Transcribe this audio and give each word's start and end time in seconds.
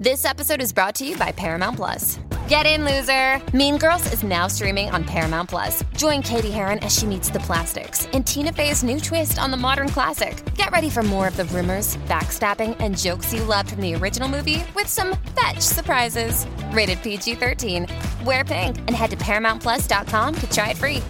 This 0.00 0.24
episode 0.24 0.62
is 0.62 0.72
brought 0.72 0.94
to 0.94 1.06
you 1.06 1.14
by 1.18 1.30
Paramount 1.30 1.76
Plus. 1.76 2.18
Get 2.48 2.64
in, 2.64 2.86
loser! 2.86 3.38
Mean 3.54 3.76
Girls 3.76 4.10
is 4.14 4.22
now 4.22 4.46
streaming 4.46 4.88
on 4.88 5.04
Paramount 5.04 5.50
Plus. 5.50 5.84
Join 5.94 6.22
Cady 6.22 6.50
Heron 6.50 6.78
as 6.78 6.96
she 6.96 7.04
meets 7.04 7.28
the 7.28 7.40
plastics 7.40 8.06
in 8.14 8.24
Tina 8.24 8.50
Fey's 8.50 8.82
new 8.82 8.98
twist 8.98 9.38
on 9.38 9.50
the 9.50 9.58
modern 9.58 9.90
classic. 9.90 10.42
Get 10.54 10.70
ready 10.70 10.88
for 10.88 11.02
more 11.02 11.28
of 11.28 11.36
the 11.36 11.44
rumors, 11.44 11.98
backstabbing, 12.08 12.78
and 12.80 12.96
jokes 12.96 13.34
you 13.34 13.44
loved 13.44 13.72
from 13.72 13.82
the 13.82 13.94
original 13.94 14.26
movie 14.26 14.64
with 14.74 14.86
some 14.86 15.18
fetch 15.38 15.60
surprises. 15.60 16.46
Rated 16.72 17.02
PG 17.02 17.34
13. 17.34 17.86
Wear 18.24 18.42
pink 18.42 18.78
and 18.78 18.92
head 18.92 19.10
to 19.10 19.18
ParamountPlus.com 19.18 20.34
to 20.34 20.50
try 20.50 20.70
it 20.70 20.78
free. 20.78 21.02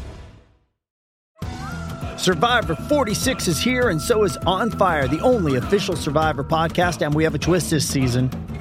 Survivor 2.17 2.75
46 2.75 3.47
is 3.47 3.61
here, 3.61 3.91
and 3.91 4.03
so 4.03 4.25
is 4.25 4.37
On 4.39 4.69
Fire, 4.69 5.07
the 5.07 5.21
only 5.21 5.59
official 5.59 5.95
Survivor 5.95 6.43
podcast. 6.43 7.07
And 7.07 7.15
we 7.15 7.23
have 7.23 7.37
a 7.37 7.39
twist 7.39 7.71
this 7.71 7.89
season. 7.89 8.50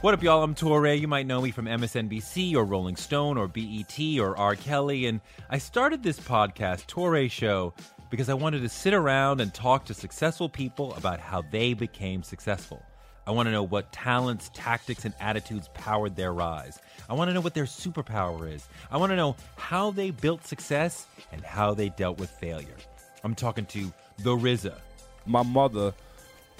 What 0.00 0.14
up, 0.14 0.22
y'all? 0.22 0.44
I'm 0.44 0.54
Touré. 0.54 1.00
You 1.00 1.08
might 1.08 1.26
know 1.26 1.42
me 1.42 1.50
from 1.50 1.64
MSNBC 1.64 2.54
or 2.54 2.64
Rolling 2.64 2.94
Stone 2.94 3.36
or 3.36 3.48
BET 3.48 3.98
or 4.20 4.38
R. 4.38 4.54
Kelly. 4.54 5.06
And 5.06 5.20
I 5.50 5.58
started 5.58 6.04
this 6.04 6.20
podcast, 6.20 6.86
Touré 6.86 7.28
Show, 7.28 7.74
because 8.08 8.28
I 8.28 8.34
wanted 8.34 8.62
to 8.62 8.68
sit 8.68 8.94
around 8.94 9.40
and 9.40 9.52
talk 9.52 9.86
to 9.86 9.94
successful 9.94 10.48
people 10.48 10.94
about 10.94 11.18
how 11.18 11.42
they 11.42 11.74
became 11.74 12.22
successful. 12.22 12.80
I 13.26 13.32
want 13.32 13.48
to 13.48 13.50
know 13.50 13.64
what 13.64 13.90
talents, 13.90 14.52
tactics, 14.54 15.04
and 15.04 15.14
attitudes 15.18 15.68
powered 15.74 16.14
their 16.14 16.32
rise. 16.32 16.78
I 17.10 17.14
want 17.14 17.30
to 17.30 17.34
know 17.34 17.40
what 17.40 17.54
their 17.54 17.64
superpower 17.64 18.54
is. 18.54 18.68
I 18.92 18.98
want 18.98 19.10
to 19.10 19.16
know 19.16 19.34
how 19.56 19.90
they 19.90 20.12
built 20.12 20.46
success 20.46 21.06
and 21.32 21.42
how 21.42 21.74
they 21.74 21.88
dealt 21.88 22.18
with 22.18 22.30
failure. 22.30 22.76
I'm 23.24 23.34
talking 23.34 23.66
to 23.66 23.92
The 24.18 24.36
RZA. 24.36 24.78
My 25.26 25.42
mother 25.42 25.92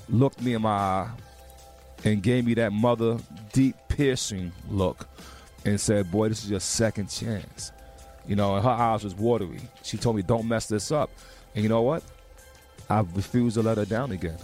looked 0.09 0.43
me 0.43 0.55
in 0.55 0.63
my 0.63 0.71
eye 0.71 1.11
and 2.05 2.23
gave 2.23 2.45
me 2.45 2.55
that 2.55 2.73
mother 2.73 3.19
deep 3.53 3.77
piercing 3.89 4.53
look 4.71 5.09
and 5.65 5.81
said, 5.81 6.11
Boy, 6.11 6.29
this 6.29 6.45
is 6.45 6.51
your 6.51 6.61
second 6.61 7.09
chance. 7.09 7.73
You 8.27 8.37
know, 8.37 8.57
and 8.57 8.65
her 8.65 8.71
eyes 8.71 9.05
was 9.05 9.15
watery. 9.15 9.61
She 9.83 9.97
told 9.97 10.17
me, 10.17 10.23
Don't 10.23 10.47
mess 10.47 10.67
this 10.67 10.93
up. 10.93 11.11
And 11.55 11.63
you 11.63 11.69
know 11.69 11.83
what? 11.83 12.03
I 12.91 13.01
refused 13.01 13.57
to 13.57 13.63
let 13.63 13.79
her 13.79 13.85
down 13.85 14.13
again. 14.13 14.39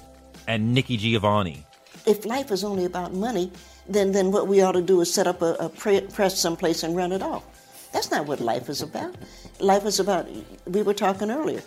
And 0.46 0.74
Nikki 0.74 0.96
Giovanni. 0.96 1.64
If 2.06 2.26
life 2.26 2.50
is 2.50 2.64
only 2.64 2.84
about 2.84 3.14
money, 3.14 3.50
then, 3.88 4.12
then 4.12 4.30
what 4.32 4.48
we 4.48 4.60
ought 4.60 4.72
to 4.72 4.82
do 4.82 5.00
is 5.00 5.12
set 5.12 5.26
up 5.26 5.40
a, 5.42 5.54
a 5.54 5.68
pre- 5.68 6.00
press 6.02 6.38
someplace 6.38 6.82
and 6.82 6.96
run 6.96 7.12
it 7.12 7.22
off. 7.22 7.44
That's 7.92 8.10
not 8.10 8.26
what 8.26 8.40
life 8.40 8.68
is 8.68 8.82
about. 8.82 9.14
Life 9.60 9.86
is 9.86 10.00
about, 10.00 10.26
we 10.66 10.82
were 10.82 10.94
talking 10.94 11.30
earlier, 11.30 11.62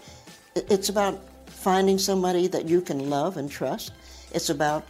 it's 0.56 0.90
about 0.90 1.20
finding 1.46 1.98
somebody 1.98 2.48
that 2.48 2.68
you 2.68 2.82
can 2.82 3.10
love 3.10 3.38
and 3.38 3.50
trust. 3.50 3.94
It's 4.34 4.50
about 4.50 4.86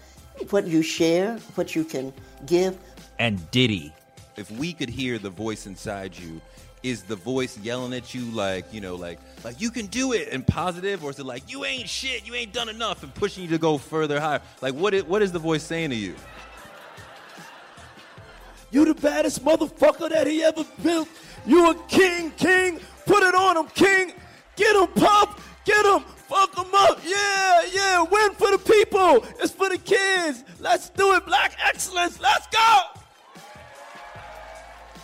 what 0.49 0.67
you 0.67 0.81
share, 0.81 1.37
what 1.55 1.75
you 1.75 1.83
can 1.83 2.13
give. 2.45 2.77
And 3.19 3.49
Diddy. 3.51 3.93
If 4.35 4.51
we 4.51 4.71
could 4.71 4.89
hear 4.89 5.17
the 5.17 5.31
voice 5.31 5.65
inside 5.65 6.17
you, 6.17 6.39
is 6.83 7.01
the 7.03 7.15
voice 7.15 7.57
yelling 7.59 7.93
at 7.93 8.13
you 8.13 8.21
like, 8.31 8.71
you 8.71 8.81
know, 8.81 8.95
like 8.95 9.19
like 9.43 9.59
you 9.59 9.71
can 9.71 9.87
do 9.87 10.13
it 10.13 10.29
and 10.31 10.45
positive, 10.45 11.03
or 11.03 11.09
is 11.09 11.19
it 11.19 11.25
like 11.25 11.51
you 11.51 11.65
ain't 11.65 11.89
shit, 11.89 12.25
you 12.25 12.35
ain't 12.35 12.53
done 12.53 12.69
enough 12.69 13.03
and 13.03 13.13
pushing 13.13 13.43
you 13.43 13.49
to 13.49 13.57
go 13.57 13.77
further 13.77 14.19
higher? 14.19 14.41
Like 14.61 14.75
what 14.75 14.93
is, 14.93 15.03
what 15.03 15.21
is 15.21 15.31
the 15.31 15.39
voice 15.39 15.63
saying 15.63 15.89
to 15.89 15.95
you? 15.95 16.15
You 18.69 18.85
the 18.85 18.93
baddest 18.93 19.43
motherfucker 19.43 20.09
that 20.09 20.27
he 20.27 20.43
ever 20.43 20.65
built. 20.83 21.07
You 21.45 21.71
a 21.71 21.75
king, 21.87 22.31
king. 22.31 22.79
Put 23.05 23.23
it 23.23 23.33
on 23.33 23.55
him, 23.57 23.67
king. 23.73 24.13
Get 24.55 24.75
him, 24.75 24.87
pop. 24.87 25.39
Get 25.63 25.85
him. 25.85 26.01
Fuck 26.27 26.57
him 26.57 26.73
up. 26.73 26.99
Yeah, 27.05 27.56
people. 28.97 29.25
It's 29.39 29.51
for 29.51 29.69
the 29.69 29.77
kids. 29.77 30.43
Let's 30.59 30.89
do 30.89 31.13
it. 31.13 31.25
Black 31.25 31.55
excellence. 31.63 32.19
Let's 32.19 32.47
go. 32.47 32.79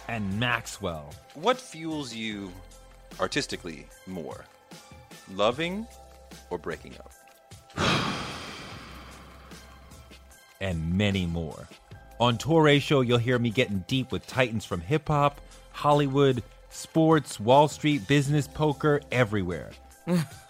And 0.07 0.39
Maxwell. 0.39 1.13
What 1.35 1.59
fuels 1.59 2.13
you 2.13 2.51
artistically 3.19 3.87
more? 4.05 4.45
Loving 5.31 5.87
or 6.49 6.57
breaking 6.57 6.95
up? 6.97 7.13
and 10.61 10.97
many 10.97 11.25
more. 11.25 11.67
On 12.19 12.37
Touré 12.37 12.81
Show, 12.81 13.01
you'll 13.01 13.17
hear 13.17 13.39
me 13.39 13.49
getting 13.49 13.83
deep 13.87 14.11
with 14.11 14.27
titans 14.27 14.65
from 14.65 14.81
hip 14.81 15.07
hop, 15.07 15.41
Hollywood, 15.71 16.43
sports, 16.69 17.39
Wall 17.39 17.67
Street, 17.67 18.07
business, 18.07 18.47
poker, 18.47 19.01
everywhere. 19.11 19.71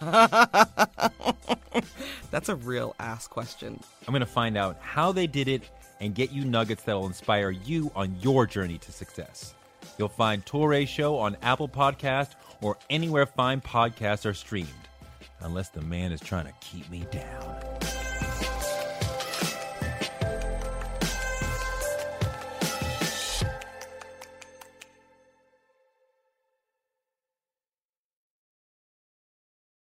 That's 2.30 2.48
a 2.48 2.56
real 2.56 2.94
ass 2.98 3.26
question. 3.28 3.80
I'm 4.06 4.12
going 4.12 4.20
to 4.20 4.26
find 4.26 4.56
out 4.56 4.78
how 4.80 5.12
they 5.12 5.26
did 5.26 5.48
it 5.48 5.62
and 6.00 6.14
get 6.14 6.32
you 6.32 6.44
nuggets 6.44 6.82
that 6.84 6.94
will 6.94 7.06
inspire 7.06 7.50
you 7.50 7.90
on 7.94 8.16
your 8.20 8.46
journey 8.46 8.78
to 8.78 8.92
success. 8.92 9.54
You'll 9.98 10.08
find 10.08 10.44
Touré 10.44 10.88
Show 10.88 11.16
on 11.16 11.36
Apple 11.42 11.68
Podcast 11.68 12.30
or 12.60 12.76
anywhere 12.90 13.26
fine 13.26 13.60
podcasts 13.60 14.26
are 14.26 14.34
streamed, 14.34 14.68
unless 15.40 15.68
the 15.68 15.82
man 15.82 16.10
is 16.12 16.20
trying 16.20 16.46
to 16.46 16.54
keep 16.60 16.90
me 16.90 17.06
down. 17.10 17.63